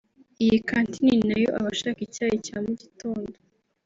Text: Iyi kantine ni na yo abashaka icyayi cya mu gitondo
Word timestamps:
Iyi 0.43 0.57
kantine 0.67 1.11
ni 1.15 1.25
na 1.27 1.35
yo 1.43 1.49
abashaka 1.59 1.99
icyayi 2.07 2.37
cya 2.45 2.57
mu 2.65 2.73
gitondo 2.81 3.37